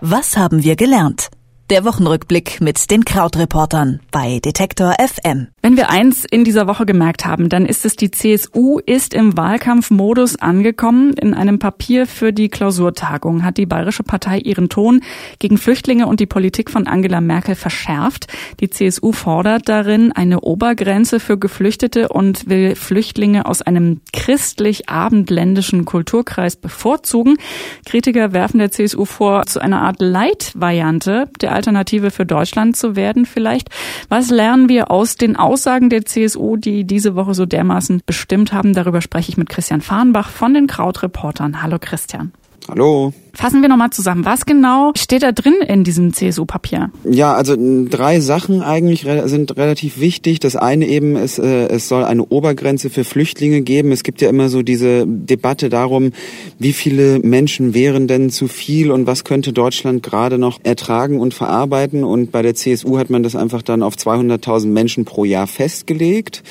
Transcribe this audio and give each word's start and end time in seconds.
Was 0.00 0.36
haben 0.36 0.62
wir 0.62 0.76
gelernt? 0.76 1.28
Der 1.70 1.84
Wochenrückblick 1.84 2.62
mit 2.62 2.90
den 2.90 3.04
Krautreportern 3.04 4.00
bei 4.10 4.38
Detektor 4.42 4.94
FM. 4.98 5.48
Wenn 5.60 5.76
wir 5.76 5.90
eins 5.90 6.24
in 6.24 6.42
dieser 6.42 6.66
Woche 6.66 6.86
gemerkt 6.86 7.26
haben, 7.26 7.50
dann 7.50 7.66
ist 7.66 7.84
es, 7.84 7.94
die 7.94 8.10
CSU 8.10 8.78
ist 8.78 9.12
im 9.12 9.36
Wahlkampfmodus 9.36 10.36
angekommen. 10.36 11.12
In 11.12 11.34
einem 11.34 11.58
Papier 11.58 12.06
für 12.06 12.32
die 12.32 12.48
Klausurtagung 12.48 13.44
hat 13.44 13.58
die 13.58 13.66
Bayerische 13.66 14.02
Partei 14.02 14.38
ihren 14.38 14.70
Ton 14.70 15.02
gegen 15.40 15.58
Flüchtlinge 15.58 16.06
und 16.06 16.20
die 16.20 16.26
Politik 16.26 16.70
von 16.70 16.86
Angela 16.86 17.20
Merkel 17.20 17.54
verschärft. 17.54 18.28
Die 18.60 18.70
CSU 18.70 19.12
fordert 19.12 19.68
darin 19.68 20.10
eine 20.12 20.40
Obergrenze 20.40 21.20
für 21.20 21.36
Geflüchtete 21.36 22.08
und 22.08 22.48
will 22.48 22.76
Flüchtlinge 22.76 23.44
aus 23.44 23.60
einem 23.60 24.00
christlich-abendländischen 24.14 25.84
Kulturkreis 25.84 26.56
bevorzugen. 26.56 27.36
Kritiker 27.84 28.32
werfen 28.32 28.56
der 28.56 28.70
CSU 28.70 29.04
vor, 29.04 29.44
zu 29.44 29.60
einer 29.60 29.82
Art 29.82 30.00
Leitvariante 30.00 31.28
der 31.42 31.57
Alternative 31.58 32.12
für 32.12 32.24
Deutschland 32.24 32.76
zu 32.76 32.94
werden 32.94 33.26
vielleicht. 33.26 33.68
Was 34.08 34.30
lernen 34.30 34.68
wir 34.68 34.90
aus 34.92 35.16
den 35.16 35.34
Aussagen 35.34 35.90
der 35.90 36.04
CSU, 36.04 36.56
die 36.56 36.84
diese 36.84 37.16
Woche 37.16 37.34
so 37.34 37.46
dermaßen 37.46 38.02
bestimmt 38.06 38.52
haben? 38.52 38.74
Darüber 38.74 39.00
spreche 39.00 39.30
ich 39.30 39.36
mit 39.36 39.48
Christian 39.48 39.80
Fahrenbach 39.80 40.30
von 40.30 40.54
den 40.54 40.68
Krautreportern. 40.68 41.62
Hallo 41.62 41.78
Christian. 41.80 42.32
Hallo. 42.68 43.12
Fassen 43.38 43.62
wir 43.62 43.68
nochmal 43.68 43.90
zusammen. 43.90 44.24
Was 44.24 44.46
genau 44.46 44.90
steht 44.96 45.22
da 45.22 45.30
drin 45.30 45.54
in 45.68 45.84
diesem 45.84 46.12
CSU-Papier? 46.12 46.90
Ja, 47.08 47.34
also 47.34 47.54
drei 47.56 48.18
Sachen 48.18 48.62
eigentlich 48.62 49.06
sind 49.26 49.56
relativ 49.56 50.00
wichtig. 50.00 50.40
Das 50.40 50.56
eine 50.56 50.88
eben 50.88 51.14
ist, 51.14 51.38
äh, 51.38 51.68
es 51.68 51.86
soll 51.86 52.02
eine 52.02 52.24
Obergrenze 52.24 52.90
für 52.90 53.04
Flüchtlinge 53.04 53.60
geben. 53.60 53.92
Es 53.92 54.02
gibt 54.02 54.22
ja 54.22 54.28
immer 54.28 54.48
so 54.48 54.62
diese 54.62 55.06
Debatte 55.06 55.68
darum, 55.68 56.10
wie 56.58 56.72
viele 56.72 57.20
Menschen 57.20 57.74
wären 57.74 58.08
denn 58.08 58.30
zu 58.30 58.48
viel 58.48 58.90
und 58.90 59.06
was 59.06 59.22
könnte 59.22 59.52
Deutschland 59.52 60.02
gerade 60.02 60.36
noch 60.36 60.58
ertragen 60.64 61.20
und 61.20 61.32
verarbeiten. 61.32 62.02
Und 62.02 62.32
bei 62.32 62.42
der 62.42 62.56
CSU 62.56 62.98
hat 62.98 63.08
man 63.08 63.22
das 63.22 63.36
einfach 63.36 63.62
dann 63.62 63.84
auf 63.84 63.94
200.000 63.94 64.66
Menschen 64.66 65.04
pro 65.04 65.24
Jahr 65.24 65.46
festgelegt. 65.46 66.42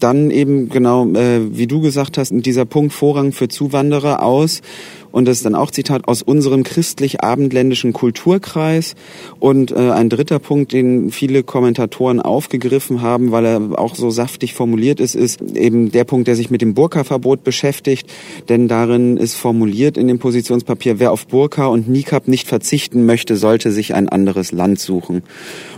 Dann 0.00 0.30
eben 0.30 0.68
genau, 0.68 1.08
äh, 1.14 1.56
wie 1.56 1.66
du 1.66 1.80
gesagt 1.80 2.18
hast, 2.18 2.30
dieser 2.30 2.66
Punkt 2.66 2.92
Vorrang 2.92 3.32
für 3.32 3.48
Zuwanderer 3.48 4.22
aus 4.22 4.60
und 5.16 5.24
das 5.24 5.38
ist 5.38 5.46
dann 5.46 5.54
auch 5.54 5.70
Zitat 5.70 6.08
aus 6.08 6.20
unserem 6.26 6.62
christlich-abendländischen 6.62 7.92
Kulturkreis. 7.92 8.94
Und 9.40 9.70
äh, 9.70 9.90
ein 9.90 10.10
dritter 10.10 10.38
Punkt, 10.38 10.72
den 10.72 11.10
viele 11.10 11.42
Kommentatoren 11.42 12.20
aufgegriffen 12.20 13.00
haben, 13.00 13.32
weil 13.32 13.46
er 13.46 13.78
auch 13.78 13.94
so 13.94 14.10
saftig 14.10 14.52
formuliert 14.52 15.00
ist, 15.00 15.14
ist 15.14 15.40
eben 15.54 15.90
der 15.90 16.04
Punkt, 16.04 16.28
der 16.28 16.36
sich 16.36 16.50
mit 16.50 16.60
dem 16.60 16.74
Burka-Verbot 16.74 17.44
beschäftigt. 17.44 18.10
Denn 18.48 18.68
darin 18.68 19.16
ist 19.16 19.36
formuliert 19.36 19.96
in 19.96 20.08
dem 20.08 20.18
Positionspapier, 20.18 20.98
wer 20.98 21.12
auf 21.12 21.26
Burka 21.26 21.66
und 21.66 21.88
Nikab 21.88 22.28
nicht 22.28 22.46
verzichten 22.46 23.06
möchte, 23.06 23.36
sollte 23.36 23.70
sich 23.70 23.94
ein 23.94 24.08
anderes 24.08 24.52
Land 24.52 24.80
suchen. 24.80 25.22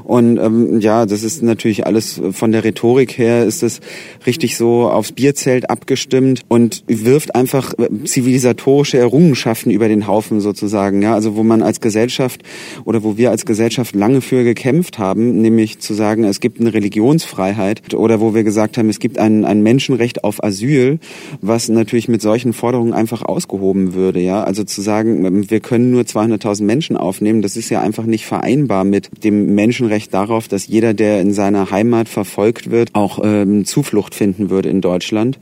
Und 0.08 0.38
ähm, 0.38 0.80
ja, 0.80 1.04
das 1.04 1.22
ist 1.22 1.42
natürlich 1.42 1.86
alles 1.86 2.18
von 2.32 2.50
der 2.50 2.64
Rhetorik 2.64 3.18
her, 3.18 3.44
ist 3.44 3.62
es 3.62 3.80
richtig 4.26 4.56
so 4.56 4.88
aufs 4.88 5.12
Bierzelt 5.12 5.68
abgestimmt 5.68 6.40
und 6.48 6.82
wirft 6.86 7.34
einfach 7.34 7.74
zivilisatorische 8.04 8.96
Errungenschaften 8.96 9.70
über 9.70 9.86
den 9.86 10.06
Haufen 10.06 10.40
sozusagen. 10.40 11.02
Ja, 11.02 11.12
also 11.12 11.36
wo 11.36 11.42
man 11.42 11.60
als 11.60 11.82
Gesellschaft 11.82 12.40
oder 12.86 13.04
wo 13.04 13.18
wir 13.18 13.30
als 13.30 13.44
Gesellschaft 13.44 13.94
lange 13.94 14.22
für 14.22 14.44
gekämpft 14.44 14.98
haben, 14.98 15.42
nämlich 15.42 15.80
zu 15.80 15.92
sagen, 15.92 16.24
es 16.24 16.40
gibt 16.40 16.58
eine 16.58 16.72
Religionsfreiheit 16.72 17.92
oder 17.92 18.18
wo 18.18 18.34
wir 18.34 18.44
gesagt 18.44 18.78
haben, 18.78 18.88
es 18.88 19.00
gibt 19.00 19.18
ein, 19.18 19.44
ein 19.44 19.62
Menschenrecht 19.62 20.24
auf 20.24 20.42
Asyl, 20.42 21.00
was 21.42 21.68
natürlich 21.68 22.08
mit 22.08 22.22
solchen 22.22 22.54
Forderungen 22.54 22.94
einfach 22.94 23.20
ausgehoben 23.20 23.92
würde. 23.92 24.20
Ja, 24.20 24.42
also 24.42 24.64
zu 24.64 24.80
sagen, 24.80 25.50
wir 25.50 25.60
können 25.60 25.90
nur 25.90 26.04
200.000 26.04 26.64
Menschen 26.64 26.96
aufnehmen, 26.96 27.42
das 27.42 27.58
ist 27.58 27.68
ja 27.68 27.82
einfach 27.82 28.06
nicht 28.06 28.24
vereinbar 28.24 28.84
mit 28.84 29.10
dem 29.22 29.54
Menschenrecht 29.54 29.97
Recht 29.98 30.14
darauf, 30.14 30.46
dass 30.46 30.68
jeder, 30.68 30.94
der 30.94 31.20
in 31.20 31.32
seiner 31.32 31.72
Heimat 31.72 32.08
verfolgt 32.08 32.70
wird, 32.70 32.94
auch 32.94 33.18
ähm, 33.20 33.64
Zuflucht 33.64 34.14
finden 34.14 34.48
würde 34.48 34.68
in 34.68 34.80
Deutschland. 34.80 35.40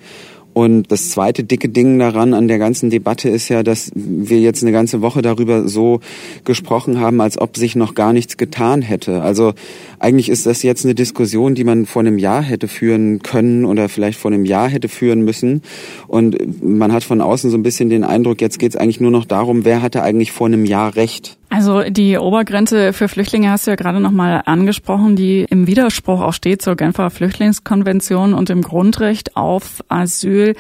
Und 0.55 0.91
das 0.91 1.11
zweite 1.11 1.45
dicke 1.45 1.69
Ding 1.69 1.99
daran 1.99 2.33
an 2.33 2.49
der 2.49 2.59
ganzen 2.59 2.89
Debatte 2.89 3.29
ist 3.29 3.51
ja, 3.51 3.63
dass 3.63 3.93
wir 3.95 4.41
jetzt 4.41 4.63
eine 4.63 4.73
ganze 4.73 5.03
Woche 5.03 5.21
darüber 5.21 5.69
so 5.69 6.01
gesprochen 6.45 6.99
haben, 6.99 7.21
als 7.21 7.39
ob 7.39 7.59
sich 7.59 7.77
noch 7.77 7.95
gar 7.95 8.15
nichts 8.15 8.39
getan 8.39 8.81
hätte. 8.81 9.21
Also 9.21 9.53
eigentlich 9.99 10.31
ist 10.31 10.47
das 10.47 10.63
jetzt 10.63 10.87
eine 10.87 10.95
Diskussion, 10.95 11.55
die 11.55 11.65
man 11.65 11.85
vor 11.85 12.01
einem 12.01 12.17
Jahr 12.17 12.41
hätte 12.41 12.69
führen 12.69 13.19
können 13.23 13.67
oder 13.67 13.91
vielleicht 13.91 14.19
vor 14.19 14.31
einem 14.31 14.47
Jahr 14.47 14.71
hätte 14.71 14.89
führen 14.89 15.21
müssen. 15.21 15.61
Und 16.09 16.65
man 16.65 16.91
hat 16.91 17.05
von 17.05 17.21
außen 17.21 17.51
so 17.51 17.59
ein 17.59 17.63
bisschen 17.63 17.91
den 17.91 18.03
Eindruck, 18.03 18.41
jetzt 18.41 18.59
geht 18.59 18.71
es 18.71 18.77
eigentlich 18.77 19.01
nur 19.01 19.11
noch 19.11 19.27
darum, 19.27 19.67
wer 19.67 19.83
hatte 19.83 20.03
eigentlich 20.03 20.33
vor 20.33 20.47
einem 20.47 20.65
Jahr 20.65 20.97
recht. 20.97 21.37
Also 21.49 21.83
die 21.83 22.19
Obergrenze 22.19 22.93
für 22.93 23.09
Flüchtlinge 23.09 23.51
hast 23.51 23.67
du 23.67 23.71
ja 23.71 23.77
gerade 23.77 24.01
nochmal 24.01 24.43
angesprochen, 24.47 25.15
die 25.15 25.47
im 25.49 25.67
Widerspruch 25.67 26.21
auch 26.21 26.33
steht 26.33 26.61
zur 26.61 26.75
Genfer 26.75 27.09
Flüchtlingskonvention 27.11 28.35
und 28.35 28.49
dem 28.49 28.63
Grundrecht 28.63 29.37
auf 29.37 29.85
Asyl. 29.89 30.57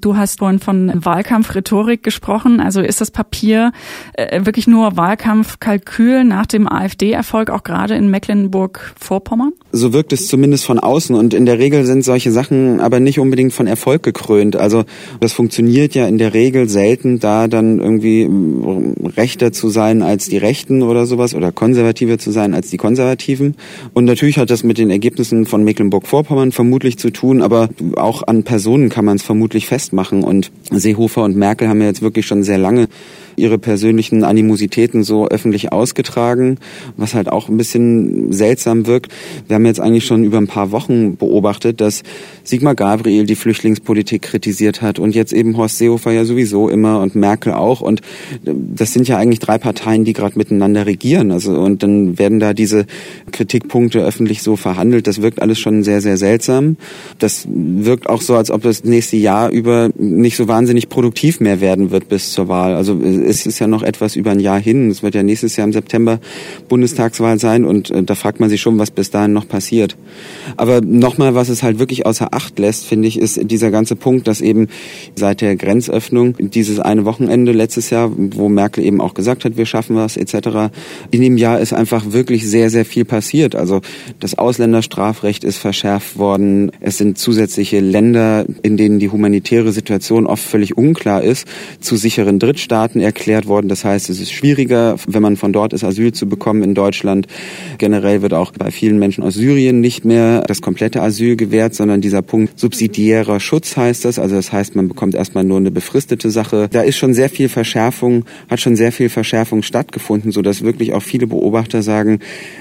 Du 0.00 0.16
hast 0.16 0.38
vorhin 0.38 0.58
von 0.58 0.92
Wahlkampfrhetorik 0.94 2.02
gesprochen. 2.02 2.60
Also 2.60 2.80
ist 2.80 3.00
das 3.02 3.10
Papier 3.10 3.72
äh, 4.14 4.44
wirklich 4.44 4.66
nur 4.66 4.96
Wahlkampfkalkül 4.96 6.24
nach 6.24 6.46
dem 6.46 6.66
AfD-Erfolg 6.66 7.50
auch 7.50 7.62
gerade 7.62 7.94
in 7.94 8.10
Mecklenburg-Vorpommern? 8.10 9.52
So 9.72 9.92
wirkt 9.92 10.12
es 10.12 10.26
zumindest 10.26 10.64
von 10.64 10.78
außen 10.78 11.14
und 11.14 11.34
in 11.34 11.44
der 11.44 11.58
Regel 11.58 11.84
sind 11.84 12.02
solche 12.02 12.32
Sachen 12.32 12.80
aber 12.80 12.98
nicht 12.98 13.18
unbedingt 13.18 13.52
von 13.52 13.66
Erfolg 13.66 14.02
gekrönt. 14.02 14.56
Also 14.56 14.84
das 15.20 15.32
funktioniert 15.32 15.94
ja 15.94 16.06
in 16.06 16.18
der 16.18 16.32
Regel 16.32 16.68
selten, 16.68 17.20
da 17.20 17.46
dann 17.46 17.78
irgendwie 17.78 18.28
rechter 19.16 19.52
zu 19.52 19.68
sein 19.68 20.02
als 20.02 20.29
die 20.30 20.38
Rechten 20.38 20.82
oder 20.82 21.06
sowas 21.06 21.34
oder 21.34 21.52
konservativer 21.52 22.18
zu 22.18 22.30
sein 22.30 22.54
als 22.54 22.70
die 22.70 22.76
Konservativen. 22.76 23.56
Und 23.92 24.04
natürlich 24.04 24.38
hat 24.38 24.50
das 24.50 24.62
mit 24.62 24.78
den 24.78 24.90
Ergebnissen 24.90 25.46
von 25.46 25.64
Mecklenburg-Vorpommern 25.64 26.52
vermutlich 26.52 26.98
zu 26.98 27.10
tun, 27.10 27.42
aber 27.42 27.68
auch 27.96 28.22
an 28.26 28.42
Personen 28.44 28.88
kann 28.88 29.04
man 29.04 29.16
es 29.16 29.22
vermutlich 29.22 29.66
festmachen. 29.66 30.22
Und 30.22 30.50
Seehofer 30.70 31.24
und 31.24 31.36
Merkel 31.36 31.68
haben 31.68 31.80
ja 31.80 31.86
jetzt 31.86 32.02
wirklich 32.02 32.26
schon 32.26 32.42
sehr 32.42 32.58
lange 32.58 32.88
ihre 33.36 33.58
persönlichen 33.58 34.24
Animositäten 34.24 35.02
so 35.02 35.28
öffentlich 35.28 35.72
ausgetragen, 35.72 36.58
was 36.96 37.14
halt 37.14 37.28
auch 37.28 37.48
ein 37.48 37.56
bisschen 37.56 38.32
seltsam 38.32 38.86
wirkt. 38.86 39.12
Wir 39.46 39.56
haben 39.56 39.66
jetzt 39.66 39.80
eigentlich 39.80 40.04
schon 40.04 40.24
über 40.24 40.38
ein 40.38 40.46
paar 40.46 40.70
Wochen 40.70 41.16
beobachtet, 41.16 41.80
dass 41.80 42.02
Sigmar 42.44 42.74
Gabriel 42.74 43.26
die 43.26 43.34
Flüchtlingspolitik 43.34 44.22
kritisiert 44.22 44.82
hat 44.82 44.98
und 44.98 45.14
jetzt 45.14 45.32
eben 45.32 45.56
Horst 45.56 45.78
Seehofer 45.78 46.12
ja 46.12 46.24
sowieso 46.24 46.68
immer 46.68 47.00
und 47.00 47.14
Merkel 47.14 47.52
auch. 47.52 47.80
Und 47.80 48.00
das 48.44 48.92
sind 48.92 49.08
ja 49.08 49.16
eigentlich 49.16 49.38
drei 49.38 49.58
Parteien, 49.58 50.04
die 50.04 50.12
gerade 50.12 50.38
miteinander 50.38 50.86
regieren. 50.86 51.30
Also 51.30 51.52
und 51.52 51.82
dann 51.82 52.18
werden 52.18 52.40
da 52.40 52.54
diese 52.54 52.86
Kritikpunkte 53.32 54.00
öffentlich 54.00 54.42
so 54.42 54.56
verhandelt. 54.56 55.06
Das 55.06 55.22
wirkt 55.22 55.42
alles 55.42 55.58
schon 55.58 55.82
sehr, 55.82 56.00
sehr 56.00 56.16
seltsam. 56.16 56.76
Das 57.18 57.46
wirkt 57.50 58.08
auch 58.08 58.22
so, 58.22 58.34
als 58.34 58.50
ob 58.50 58.62
das 58.62 58.84
nächste 58.84 59.16
Jahr 59.16 59.50
über 59.50 59.90
nicht 59.96 60.36
so 60.36 60.48
wahnsinnig 60.48 60.88
produktiv 60.88 61.40
mehr 61.40 61.60
werden 61.60 61.90
wird 61.90 62.08
bis 62.08 62.32
zur 62.32 62.48
Wahl. 62.48 62.74
Also 62.74 63.00
es 63.20 63.46
ist 63.46 63.58
ja 63.58 63.66
noch 63.66 63.82
etwas 63.82 64.16
über 64.16 64.30
ein 64.30 64.40
Jahr 64.40 64.60
hin. 64.60 64.90
Es 64.90 65.02
wird 65.02 65.14
ja 65.14 65.22
nächstes 65.22 65.56
Jahr 65.56 65.66
im 65.66 65.72
September 65.72 66.20
Bundestagswahl 66.68 67.38
sein 67.38 67.64
und 67.64 67.90
äh, 67.90 68.02
da 68.02 68.14
fragt 68.14 68.40
man 68.40 68.48
sich 68.48 68.60
schon, 68.60 68.78
was 68.78 68.90
bis 68.90 69.10
dahin 69.10 69.32
noch 69.32 69.48
passiert. 69.48 69.96
Aber 70.56 70.80
nochmal, 70.80 71.34
was 71.34 71.48
es 71.48 71.62
halt 71.62 71.78
wirklich 71.78 72.06
außer 72.06 72.32
Acht 72.32 72.58
lässt, 72.58 72.86
finde 72.86 73.08
ich, 73.08 73.18
ist 73.18 73.40
dieser 73.42 73.70
ganze 73.70 73.96
Punkt, 73.96 74.26
dass 74.26 74.40
eben 74.40 74.68
seit 75.14 75.40
der 75.40 75.56
Grenzöffnung 75.56 76.36
dieses 76.38 76.80
eine 76.80 77.04
Wochenende 77.04 77.52
letztes 77.52 77.90
Jahr, 77.90 78.10
wo 78.16 78.48
Merkel 78.48 78.84
eben 78.84 79.00
auch 79.00 79.14
gesagt 79.14 79.44
hat, 79.44 79.56
wir 79.56 79.66
schaffen 79.66 79.96
was 79.96 80.16
etc., 80.16 80.72
in 81.10 81.22
dem 81.22 81.36
Jahr 81.36 81.60
ist 81.60 81.72
einfach 81.72 82.12
wirklich 82.12 82.48
sehr, 82.48 82.70
sehr 82.70 82.84
viel 82.84 83.04
passiert. 83.04 83.54
Also 83.54 83.80
das 84.18 84.36
Ausländerstrafrecht 84.36 85.44
ist 85.44 85.58
verschärft 85.58 86.18
worden. 86.18 86.72
Es 86.80 86.98
sind 86.98 87.18
zusätzliche 87.18 87.80
Länder, 87.80 88.44
in 88.62 88.76
denen 88.76 88.98
die 88.98 89.08
humanitäre 89.10 89.72
Situation 89.72 90.26
oft 90.26 90.42
völlig 90.42 90.76
unklar 90.76 91.22
ist, 91.22 91.46
zu 91.80 91.96
sicheren 91.96 92.38
Drittstaaten 92.38 93.00
erklärt 93.10 93.48
worden. 93.48 93.68
Das 93.68 93.84
heißt, 93.84 94.08
es 94.08 94.20
ist 94.20 94.30
schwieriger, 94.30 94.94
wenn 95.08 95.20
man 95.20 95.36
von 95.36 95.52
dort 95.52 95.72
ist, 95.72 95.82
Asyl 95.82 96.12
zu 96.12 96.28
bekommen 96.28 96.62
in 96.62 96.74
Deutschland. 96.74 97.26
Generell 97.78 98.22
wird 98.22 98.34
auch 98.34 98.52
bei 98.52 98.70
vielen 98.70 99.00
Menschen 99.00 99.24
aus 99.24 99.34
Syrien 99.34 99.80
nicht 99.80 100.04
mehr 100.04 100.42
das 100.46 100.60
komplette 100.60 101.02
Asyl 101.02 101.34
gewährt, 101.34 101.74
sondern 101.74 102.00
dieser 102.00 102.22
Punkt 102.22 102.58
subsidiärer 102.58 103.40
Schutz 103.40 103.76
heißt 103.76 104.04
das. 104.04 104.20
Also 104.20 104.36
das 104.36 104.52
heißt, 104.52 104.76
man 104.76 104.86
bekommt 104.86 105.16
erstmal 105.16 105.42
nur 105.42 105.56
eine 105.56 105.72
befristete 105.72 106.30
Sache. 106.30 106.68
Da 106.70 106.82
ist 106.82 106.98
schon 106.98 107.12
sehr 107.12 107.28
viel 107.28 107.48
Verschärfung, 107.48 108.24
hat 108.48 108.60
schon 108.60 108.76
sehr 108.76 108.92
viel 108.92 109.08
Verschärfung 109.08 109.64
stattgefunden, 109.64 110.30
so 110.30 110.40
dass 110.40 110.62
wirklich 110.62 110.92
auch 110.92 111.02
viele 111.02 111.26
Beobachter 111.26 111.82
sagen, 111.82 112.20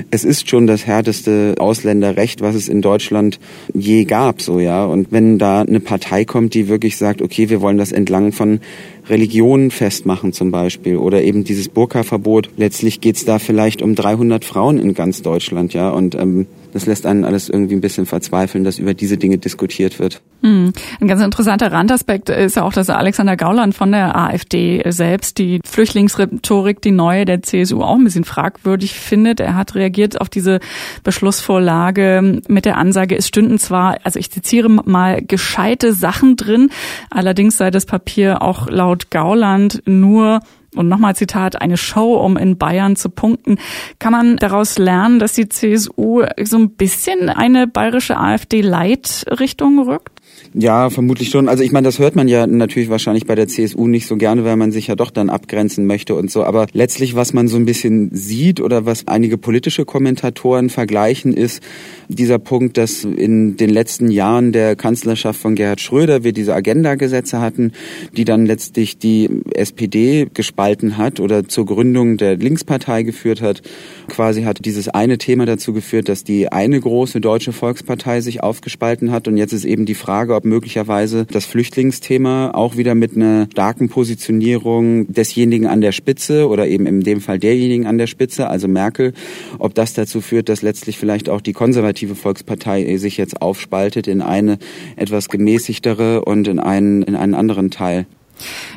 es 0.09 0.23
ist 0.23 0.49
schon 0.49 0.65
das 0.65 0.87
härteste 0.87 1.55
Ausländerrecht, 1.59 2.41
was 2.41 2.55
es 2.55 2.67
in 2.67 2.81
Deutschland 2.81 3.39
je 3.75 4.05
gab, 4.05 4.41
so 4.41 4.59
ja. 4.59 4.83
Und 4.85 5.11
wenn 5.11 5.37
da 5.37 5.61
eine 5.61 5.79
Partei 5.79 6.25
kommt, 6.25 6.55
die 6.55 6.67
wirklich 6.67 6.97
sagt, 6.97 7.21
okay, 7.21 7.49
wir 7.49 7.61
wollen 7.61 7.77
das 7.77 7.91
entlang 7.91 8.31
von 8.31 8.59
Religionen 9.09 9.71
festmachen 9.71 10.33
zum 10.33 10.51
Beispiel 10.51 10.97
oder 10.97 11.21
eben 11.21 11.43
dieses 11.43 11.69
Burka-Verbot. 11.69 12.49
Letztlich 12.57 13.01
geht's 13.01 13.25
da 13.25 13.39
vielleicht 13.39 13.81
um 13.81 13.95
300 13.95 14.45
Frauen 14.45 14.77
in 14.79 14.93
ganz 14.93 15.21
Deutschland, 15.21 15.73
ja. 15.73 15.89
Und 15.89 16.15
ähm, 16.15 16.47
das 16.73 16.85
lässt 16.85 17.05
einen 17.05 17.25
alles 17.25 17.49
irgendwie 17.49 17.75
ein 17.75 17.81
bisschen 17.81 18.05
verzweifeln, 18.05 18.63
dass 18.63 18.79
über 18.79 18.93
diese 18.93 19.17
Dinge 19.17 19.37
diskutiert 19.37 19.99
wird. 19.99 20.21
Hm. 20.41 20.71
Ein 21.01 21.07
ganz 21.07 21.21
interessanter 21.21 21.71
Randaspekt 21.71 22.29
ist 22.29 22.55
ja 22.55 22.63
auch, 22.63 22.73
dass 22.73 22.89
Alexander 22.89 23.35
Gauland 23.35 23.75
von 23.75 23.91
der 23.91 24.15
AfD 24.15 24.81
selbst 24.89 25.37
die 25.37 25.59
Flüchtlingsrhetorik, 25.65 26.81
die 26.81 26.91
neue 26.91 27.25
der 27.25 27.41
CSU, 27.41 27.81
auch 27.81 27.95
ein 27.95 28.03
bisschen 28.03 28.23
fragwürdig 28.23 28.93
findet. 28.93 29.39
Er 29.39 29.55
hat 29.55 29.75
reagiert 29.75 30.21
auf 30.21 30.29
diese 30.29 30.59
Beschlussvorlage 31.03 32.41
mit 32.47 32.65
der 32.65 32.77
Ansage, 32.77 33.17
es 33.17 33.27
stünden 33.27 33.59
zwar, 33.59 33.97
also 34.03 34.19
ich 34.19 34.31
zitiere 34.31 34.69
mal, 34.69 35.21
gescheite 35.21 35.93
Sachen 35.93 36.35
drin, 36.35 36.69
allerdings 37.09 37.57
sei 37.57 37.71
das 37.71 37.85
Papier 37.85 38.41
auch 38.41 38.69
laut 38.69 39.11
Gauland 39.11 39.81
nur 39.85 40.39
und 40.75 40.87
nochmal 40.87 41.15
Zitat, 41.15 41.61
eine 41.61 41.77
Show, 41.77 42.15
um 42.15 42.37
in 42.37 42.57
Bayern 42.57 42.95
zu 42.95 43.09
punkten. 43.09 43.57
Kann 43.97 44.11
man 44.11 44.37
daraus 44.37 44.77
lernen, 44.77 45.19
dass 45.19 45.33
die 45.33 45.49
CSU 45.49 46.23
so 46.43 46.57
ein 46.57 46.71
bisschen 46.71 47.29
eine 47.29 47.67
bayerische 47.67 48.17
AfD-Leitrichtung 48.17 49.79
rückt? 49.79 50.18
Ja, 50.53 50.89
vermutlich 50.89 51.29
schon. 51.29 51.47
Also 51.47 51.63
ich 51.63 51.71
meine, 51.71 51.85
das 51.85 51.99
hört 51.99 52.15
man 52.15 52.27
ja 52.27 52.47
natürlich 52.47 52.89
wahrscheinlich 52.89 53.27
bei 53.27 53.35
der 53.35 53.47
CSU 53.47 53.87
nicht 53.87 54.07
so 54.07 54.17
gerne, 54.17 54.43
weil 54.45 54.55
man 54.55 54.71
sich 54.71 54.87
ja 54.87 54.95
doch 54.95 55.11
dann 55.11 55.29
abgrenzen 55.29 55.85
möchte 55.85 56.15
und 56.15 56.31
so. 56.31 56.43
Aber 56.43 56.65
letztlich, 56.73 57.15
was 57.15 57.33
man 57.33 57.47
so 57.47 57.55
ein 57.55 57.65
bisschen 57.65 58.09
sieht 58.11 58.59
oder 58.59 58.85
was 58.85 59.07
einige 59.07 59.37
politische 59.37 59.85
Kommentatoren 59.85 60.69
vergleichen, 60.69 61.33
ist 61.35 61.61
dieser 62.07 62.39
Punkt, 62.39 62.77
dass 62.77 63.03
in 63.03 63.57
den 63.57 63.69
letzten 63.69 64.09
Jahren 64.09 64.51
der 64.51 64.75
Kanzlerschaft 64.75 65.39
von 65.39 65.53
Gerhard 65.53 65.81
Schröder 65.81 66.23
wir 66.23 66.33
diese 66.33 66.55
Agenda-Gesetze 66.55 67.39
hatten, 67.39 67.73
die 68.17 68.25
dann 68.25 68.47
letztlich 68.47 68.97
die 68.97 69.29
SPD 69.53 70.27
gespalten 70.33 70.97
hat 70.97 71.19
oder 71.19 71.47
zur 71.47 71.67
Gründung 71.67 72.17
der 72.17 72.37
Linkspartei 72.37 73.03
geführt 73.03 73.41
hat. 73.41 73.61
Quasi 74.07 74.41
hat 74.41 74.65
dieses 74.65 74.87
eine 74.89 75.19
Thema 75.19 75.45
dazu 75.45 75.73
geführt, 75.73 76.09
dass 76.09 76.23
die 76.23 76.51
eine 76.51 76.79
große 76.79 77.21
deutsche 77.21 77.53
Volkspartei 77.53 78.21
sich 78.21 78.41
aufgespalten 78.41 79.11
hat. 79.11 79.27
Und 79.27 79.37
jetzt 79.37 79.53
ist 79.53 79.65
eben 79.65 79.85
die 79.85 79.93
Frage, 79.93 80.18
ob 80.27 80.43
möglicherweise 80.43 81.25
das 81.25 81.45
Flüchtlingsthema 81.45 82.51
auch 82.51 82.75
wieder 82.75 82.95
mit 82.95 83.15
einer 83.15 83.47
starken 83.51 83.87
Positionierung 83.87 85.07
desjenigen 85.07 85.67
an 85.67 85.79
der 85.79 85.93
Spitze 85.93 86.49
oder 86.49 86.67
eben 86.67 86.85
in 86.85 87.01
dem 87.01 87.21
Fall 87.21 87.39
derjenigen 87.39 87.87
an 87.87 87.97
der 87.97 88.07
Spitze, 88.07 88.49
also 88.49 88.67
Merkel, 88.67 89.13
ob 89.57 89.73
das 89.73 89.93
dazu 89.93 90.19
führt, 90.19 90.49
dass 90.49 90.61
letztlich 90.61 90.97
vielleicht 90.97 91.29
auch 91.29 91.39
die 91.39 91.53
konservative 91.53 92.15
Volkspartei 92.15 92.97
sich 92.97 93.15
jetzt 93.15 93.41
aufspaltet 93.41 94.07
in 94.07 94.21
eine 94.21 94.59
etwas 94.97 95.29
gemäßigtere 95.29 96.25
und 96.25 96.47
in 96.49 96.59
einen, 96.59 97.03
in 97.03 97.15
einen 97.15 97.35
anderen 97.35 97.71
Teil. 97.71 98.05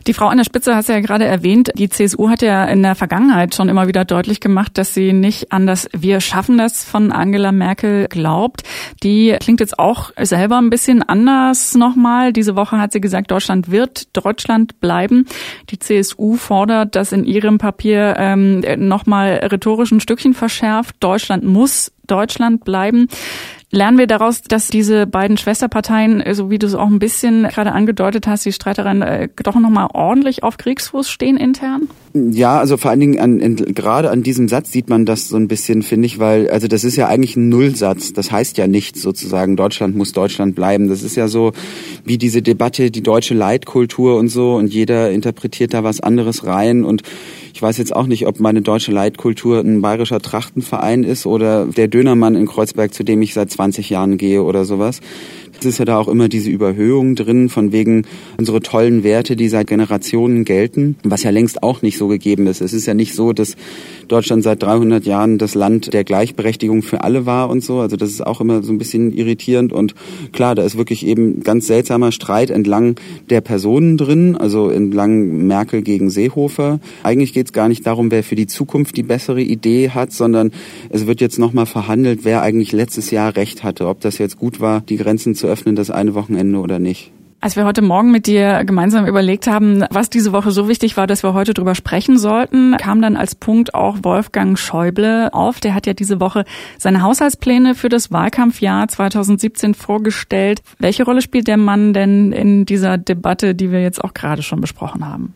Die 0.06 0.14
Frau 0.14 0.26
an 0.26 0.36
der 0.36 0.44
Spitze 0.44 0.74
hast 0.74 0.88
du 0.88 0.92
ja 0.92 1.00
gerade 1.00 1.24
erwähnt. 1.24 1.70
Die 1.76 1.88
CSU 1.88 2.28
hat 2.28 2.42
ja 2.42 2.64
in 2.64 2.82
der 2.82 2.94
Vergangenheit 2.94 3.54
schon 3.54 3.68
immer 3.68 3.86
wieder 3.86 4.04
deutlich 4.04 4.40
gemacht, 4.40 4.76
dass 4.78 4.94
sie 4.94 5.12
nicht 5.12 5.52
an 5.52 5.66
das 5.66 5.88
Wir 5.96 6.20
schaffen 6.20 6.58
das 6.58 6.84
von 6.84 7.12
Angela 7.12 7.52
Merkel 7.52 8.06
glaubt. 8.08 8.62
Die 9.02 9.36
klingt 9.40 9.60
jetzt 9.60 9.78
auch 9.78 10.10
selber 10.20 10.58
ein 10.58 10.70
bisschen 10.70 11.02
anders 11.02 11.74
nochmal. 11.74 12.32
Diese 12.32 12.56
Woche 12.56 12.78
hat 12.78 12.92
sie 12.92 13.00
gesagt, 13.00 13.30
Deutschland 13.30 13.70
wird 13.70 14.16
Deutschland 14.16 14.80
bleiben. 14.80 15.26
Die 15.70 15.78
CSU 15.78 16.36
fordert 16.36 16.96
das 16.96 17.12
in 17.12 17.24
ihrem 17.24 17.58
Papier 17.58 18.16
ähm, 18.18 18.64
nochmal 18.78 19.46
rhetorisch 19.50 19.92
ein 19.92 20.00
Stückchen 20.00 20.34
verschärft. 20.34 20.96
Deutschland 21.00 21.44
muss 21.44 21.92
Deutschland 22.06 22.64
bleiben. 22.64 23.08
Lernen 23.74 23.96
wir 23.96 24.06
daraus, 24.06 24.42
dass 24.42 24.68
diese 24.68 25.06
beiden 25.06 25.38
Schwesterparteien, 25.38 26.22
so 26.34 26.50
wie 26.50 26.58
du 26.58 26.66
es 26.66 26.74
auch 26.74 26.88
ein 26.88 26.98
bisschen 26.98 27.44
gerade 27.44 27.72
angedeutet 27.72 28.26
hast, 28.26 28.44
die 28.44 28.52
Streitereien 28.52 29.00
äh, 29.00 29.28
doch 29.42 29.54
nochmal 29.54 29.88
ordentlich 29.94 30.42
auf 30.42 30.58
Kriegsfuß 30.58 31.08
stehen 31.08 31.38
intern? 31.38 31.88
Ja, 32.12 32.58
also 32.58 32.76
vor 32.76 32.90
allen 32.90 33.00
Dingen 33.00 33.18
an, 33.18 33.40
in, 33.40 33.56
gerade 33.56 34.10
an 34.10 34.22
diesem 34.22 34.46
Satz 34.46 34.72
sieht 34.72 34.90
man 34.90 35.06
das 35.06 35.28
so 35.28 35.38
ein 35.38 35.48
bisschen, 35.48 35.82
finde 35.82 36.04
ich, 36.04 36.18
weil, 36.18 36.50
also 36.50 36.68
das 36.68 36.84
ist 36.84 36.96
ja 36.96 37.08
eigentlich 37.08 37.34
ein 37.36 37.48
Nullsatz. 37.48 38.12
Das 38.12 38.30
heißt 38.30 38.58
ja 38.58 38.66
nichts 38.66 39.00
sozusagen, 39.00 39.56
Deutschland 39.56 39.96
muss 39.96 40.12
Deutschland 40.12 40.54
bleiben. 40.54 40.88
Das 40.88 41.02
ist 41.02 41.16
ja 41.16 41.26
so 41.26 41.52
wie 42.04 42.18
diese 42.18 42.42
Debatte, 42.42 42.90
die 42.90 43.02
deutsche 43.02 43.32
Leitkultur 43.32 44.18
und 44.18 44.28
so 44.28 44.54
und 44.54 44.70
jeder 44.70 45.10
interpretiert 45.10 45.72
da 45.72 45.82
was 45.82 46.00
anderes 46.00 46.44
rein 46.44 46.84
und 46.84 47.04
ich 47.54 47.60
weiß 47.60 47.76
jetzt 47.78 47.94
auch 47.94 48.06
nicht, 48.06 48.26
ob 48.26 48.40
meine 48.40 48.62
deutsche 48.62 48.92
Leitkultur 48.92 49.60
ein 49.60 49.82
bayerischer 49.82 50.20
Trachtenverein 50.20 51.04
ist 51.04 51.26
oder 51.26 51.66
der 51.66 51.88
Dönermann 51.88 52.34
in 52.34 52.46
Kreuzberg, 52.46 52.94
zu 52.94 53.04
dem 53.04 53.22
ich 53.22 53.34
seit 53.34 53.50
20 53.50 53.90
Jahren 53.90 54.16
gehe 54.16 54.42
oder 54.42 54.64
sowas. 54.64 55.00
Es 55.60 55.66
ist 55.66 55.78
ja 55.78 55.84
da 55.84 55.96
auch 55.96 56.08
immer 56.08 56.28
diese 56.28 56.50
Überhöhung 56.50 57.14
drin, 57.14 57.48
von 57.48 57.70
wegen 57.70 58.04
unsere 58.36 58.60
tollen 58.60 59.04
Werte, 59.04 59.36
die 59.36 59.48
seit 59.48 59.68
Generationen 59.68 60.44
gelten, 60.44 60.96
was 61.04 61.22
ja 61.22 61.30
längst 61.30 61.62
auch 61.62 61.82
nicht 61.82 61.98
so 61.98 62.08
gegeben 62.08 62.48
ist. 62.48 62.60
Es 62.60 62.72
ist 62.72 62.86
ja 62.86 62.94
nicht 62.94 63.14
so, 63.14 63.32
dass 63.32 63.54
Deutschland 64.08 64.42
seit 64.42 64.60
300 64.60 65.06
Jahren 65.06 65.38
das 65.38 65.54
Land 65.54 65.92
der 65.92 66.02
Gleichberechtigung 66.02 66.82
für 66.82 67.04
alle 67.04 67.26
war 67.26 67.48
und 67.48 67.62
so. 67.62 67.78
Also 67.78 67.96
das 67.96 68.10
ist 68.10 68.26
auch 68.26 68.40
immer 68.40 68.64
so 68.64 68.72
ein 68.72 68.78
bisschen 68.78 69.12
irritierend 69.12 69.72
und 69.72 69.94
klar, 70.32 70.56
da 70.56 70.64
ist 70.64 70.76
wirklich 70.76 71.06
eben 71.06 71.44
ganz 71.44 71.68
seltsamer 71.68 72.10
Streit 72.10 72.50
entlang 72.50 72.96
der 73.30 73.40
Personen 73.40 73.96
drin, 73.96 74.36
also 74.36 74.68
entlang 74.68 75.46
Merkel 75.46 75.82
gegen 75.82 76.10
Seehofer. 76.10 76.80
Eigentlich 77.04 77.32
geht 77.42 77.48
es 77.48 77.52
gar 77.52 77.68
nicht 77.68 77.84
darum, 77.88 78.12
wer 78.12 78.22
für 78.22 78.36
die 78.36 78.46
Zukunft 78.46 78.96
die 78.96 79.02
bessere 79.02 79.42
Idee 79.42 79.90
hat, 79.90 80.12
sondern 80.12 80.52
es 80.90 81.08
wird 81.08 81.20
jetzt 81.20 81.40
nochmal 81.40 81.66
verhandelt, 81.66 82.20
wer 82.22 82.40
eigentlich 82.40 82.70
letztes 82.70 83.10
Jahr 83.10 83.34
recht 83.34 83.64
hatte, 83.64 83.88
ob 83.88 84.00
das 84.00 84.18
jetzt 84.18 84.36
gut 84.36 84.60
war, 84.60 84.82
die 84.82 84.96
Grenzen 84.96 85.34
zu 85.34 85.48
öffnen, 85.48 85.74
das 85.74 85.90
eine 85.90 86.14
Wochenende 86.14 86.60
oder 86.60 86.78
nicht. 86.78 87.10
Als 87.44 87.56
wir 87.56 87.64
heute 87.64 87.82
Morgen 87.82 88.12
mit 88.12 88.28
dir 88.28 88.62
gemeinsam 88.64 89.04
überlegt 89.04 89.48
haben, 89.48 89.84
was 89.90 90.08
diese 90.08 90.30
Woche 90.30 90.52
so 90.52 90.68
wichtig 90.68 90.96
war, 90.96 91.08
dass 91.08 91.24
wir 91.24 91.34
heute 91.34 91.54
drüber 91.54 91.74
sprechen 91.74 92.16
sollten, 92.16 92.76
kam 92.76 93.02
dann 93.02 93.16
als 93.16 93.34
Punkt 93.34 93.74
auch 93.74 93.98
Wolfgang 94.04 94.56
Schäuble 94.56 95.28
auf. 95.34 95.58
Der 95.58 95.74
hat 95.74 95.88
ja 95.88 95.92
diese 95.92 96.20
Woche 96.20 96.44
seine 96.78 97.02
Haushaltspläne 97.02 97.74
für 97.74 97.88
das 97.88 98.12
Wahlkampfjahr 98.12 98.86
2017 98.86 99.74
vorgestellt. 99.74 100.62
Welche 100.78 101.04
Rolle 101.04 101.20
spielt 101.20 101.48
der 101.48 101.56
Mann 101.56 101.92
denn 101.92 102.30
in 102.30 102.64
dieser 102.64 102.96
Debatte, 102.96 103.56
die 103.56 103.72
wir 103.72 103.82
jetzt 103.82 104.04
auch 104.04 104.14
gerade 104.14 104.44
schon 104.44 104.60
besprochen 104.60 105.04
haben? 105.04 105.34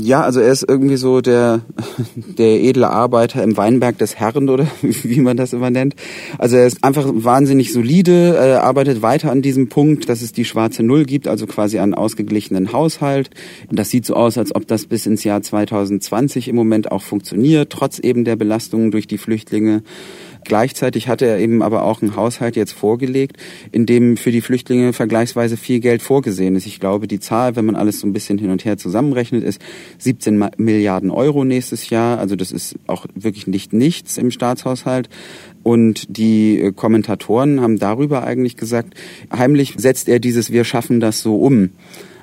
Ja, 0.00 0.22
also 0.22 0.38
er 0.38 0.52
ist 0.52 0.64
irgendwie 0.68 0.96
so 0.96 1.20
der, 1.20 1.62
der 2.14 2.62
edle 2.62 2.90
Arbeiter 2.90 3.42
im 3.42 3.56
Weinberg 3.56 3.98
des 3.98 4.14
Herren 4.16 4.48
oder 4.48 4.66
wie 4.82 5.20
man 5.20 5.36
das 5.36 5.52
immer 5.52 5.70
nennt. 5.70 5.96
Also 6.38 6.56
er 6.56 6.66
ist 6.66 6.84
einfach 6.84 7.08
wahnsinnig 7.12 7.72
solide, 7.72 8.60
arbeitet 8.62 9.02
weiter 9.02 9.32
an 9.32 9.42
diesem 9.42 9.68
Punkt, 9.68 10.08
dass 10.08 10.22
es 10.22 10.32
die 10.32 10.44
schwarze 10.44 10.84
Null 10.84 11.04
gibt, 11.04 11.26
also 11.26 11.39
quasi 11.46 11.78
einen 11.78 11.94
ausgeglichenen 11.94 12.72
Haushalt. 12.72 13.30
Das 13.70 13.90
sieht 13.90 14.06
so 14.06 14.14
aus, 14.14 14.38
als 14.38 14.54
ob 14.54 14.66
das 14.66 14.86
bis 14.86 15.06
ins 15.06 15.24
Jahr 15.24 15.42
2020 15.42 16.48
im 16.48 16.56
Moment 16.56 16.90
auch 16.92 17.02
funktioniert, 17.02 17.70
trotz 17.70 17.98
eben 17.98 18.24
der 18.24 18.36
Belastungen 18.36 18.90
durch 18.90 19.06
die 19.06 19.18
Flüchtlinge. 19.18 19.82
Gleichzeitig 20.44 21.08
hatte 21.08 21.26
er 21.26 21.38
eben 21.38 21.62
aber 21.62 21.84
auch 21.84 22.02
einen 22.02 22.16
Haushalt 22.16 22.56
jetzt 22.56 22.72
vorgelegt, 22.72 23.36
in 23.72 23.86
dem 23.86 24.16
für 24.16 24.30
die 24.30 24.40
Flüchtlinge 24.40 24.92
vergleichsweise 24.92 25.56
viel 25.56 25.80
Geld 25.80 26.02
vorgesehen 26.02 26.56
ist. 26.56 26.66
Ich 26.66 26.80
glaube, 26.80 27.06
die 27.06 27.20
Zahl, 27.20 27.56
wenn 27.56 27.66
man 27.66 27.76
alles 27.76 28.00
so 28.00 28.06
ein 28.06 28.12
bisschen 28.12 28.38
hin 28.38 28.50
und 28.50 28.64
her 28.64 28.76
zusammenrechnet, 28.76 29.44
ist 29.44 29.60
17 29.98 30.50
Milliarden 30.56 31.10
Euro 31.10 31.44
nächstes 31.44 31.90
Jahr. 31.90 32.18
Also 32.18 32.36
das 32.36 32.52
ist 32.52 32.76
auch 32.86 33.06
wirklich 33.14 33.46
nicht 33.46 33.72
nichts 33.72 34.18
im 34.18 34.30
Staatshaushalt. 34.30 35.08
Und 35.62 36.16
die 36.16 36.60
äh, 36.60 36.72
Kommentatoren 36.72 37.60
haben 37.60 37.78
darüber 37.78 38.24
eigentlich 38.24 38.56
gesagt, 38.56 38.94
heimlich 39.32 39.74
setzt 39.76 40.08
er 40.08 40.20
dieses 40.20 40.50
Wir 40.50 40.64
schaffen 40.64 41.00
das 41.00 41.20
so 41.20 41.36
um. 41.36 41.70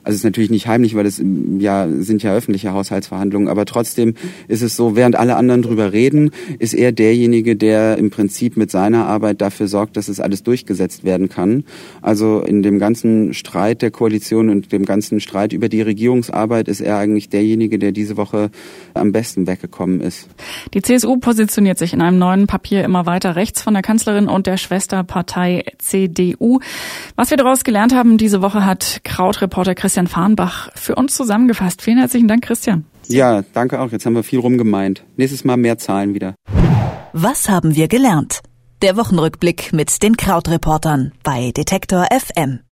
Also 0.07 0.15
es 0.15 0.19
ist 0.21 0.23
natürlich 0.23 0.51
nicht 0.51 0.67
heimlich, 0.67 0.95
weil 0.95 1.05
es 1.05 1.21
ja 1.59 1.85
sind 1.89 2.23
ja 2.23 2.33
öffentliche 2.33 2.71
Haushaltsverhandlungen, 2.71 3.49
aber 3.49 3.65
trotzdem 3.65 4.13
ist 4.47 4.61
es 4.61 4.77
so, 4.77 4.95
während 4.95 5.17
alle 5.17 5.35
anderen 5.35 5.63
drüber 5.63 5.91
reden, 5.91 6.31
ist 6.59 6.73
er 6.73 6.93
derjenige, 6.93 7.57
der 7.57 7.97
im 7.97 8.09
Prinzip 8.09 8.55
mit 8.55 8.71
seiner 8.71 9.05
Arbeit 9.05 9.41
dafür 9.41 9.67
sorgt, 9.67 9.97
dass 9.97 10.07
es 10.07 10.21
alles 10.21 10.43
durchgesetzt 10.43 11.03
werden 11.03 11.27
kann. 11.27 11.65
Also 12.01 12.39
in 12.39 12.63
dem 12.63 12.79
ganzen 12.79 13.33
Streit 13.33 13.81
der 13.81 13.91
Koalition 13.91 14.47
und 14.47 14.71
dem 14.71 14.85
ganzen 14.85 15.19
Streit 15.19 15.51
über 15.51 15.67
die 15.67 15.81
Regierungsarbeit 15.81 16.69
ist 16.69 16.79
er 16.79 16.99
eigentlich 16.99 17.27
derjenige, 17.27 17.77
der 17.77 17.91
diese 17.91 18.15
Woche 18.15 18.49
am 18.93 19.11
besten 19.11 19.45
weggekommen 19.45 19.99
ist. 19.99 20.29
Die 20.73 20.81
CSU 20.81 21.17
positioniert 21.17 21.77
sich 21.77 21.91
in 21.91 21.99
einem 21.99 22.17
neuen 22.17 22.47
Papier 22.47 22.85
immer 22.85 23.05
weiter 23.07 23.35
rechts 23.35 23.61
von 23.61 23.73
der 23.73 23.83
Kanzlerin 23.83 24.29
und 24.29 24.47
der 24.47 24.55
Schwesterpartei 24.55 25.65
CDU. 25.79 26.61
Was 27.17 27.29
wir 27.29 27.35
daraus 27.35 27.65
gelernt 27.65 27.93
haben 27.93 28.17
diese 28.17 28.41
Woche 28.41 28.65
hat 28.65 29.01
Krautreporter 29.03 29.75
Christian 29.75 29.96
Christian 29.97 30.07
Farnbach 30.13 30.69
für 30.75 30.93
uns 30.93 31.15
zusammengefasst. 31.15 31.81
Vielen 31.81 31.97
herzlichen 31.97 32.27
Dank, 32.27 32.43
Christian. 32.43 32.85
Ja, 33.07 33.41
danke 33.53 33.79
auch. 33.81 33.91
Jetzt 33.91 34.05
haben 34.05 34.13
wir 34.13 34.21
viel 34.21 34.37
rumgemeint. 34.37 35.03
Nächstes 35.15 35.43
Mal 35.43 35.57
mehr 35.57 35.79
Zahlen 35.79 36.13
wieder. 36.13 36.35
Was 37.13 37.49
haben 37.49 37.75
wir 37.75 37.87
gelernt? 37.87 38.41
Der 38.83 38.95
Wochenrückblick 38.95 39.73
mit 39.73 40.03
den 40.03 40.15
Krautreportern 40.15 41.13
bei 41.23 41.51
Detektor 41.51 42.05
FM. 42.11 42.59